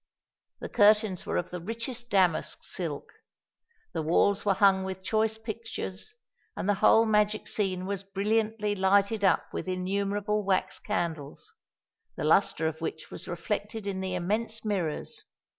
[0.61, 3.13] The curtains were of the richest damask silk;
[3.93, 6.15] the walls were hung with choice pictures;
[6.57, 11.53] and the whole magic scene was brilliantly lighted up with innumerable wax candles,
[12.15, 15.21] the lustre of which was reflected in the immense mirrors.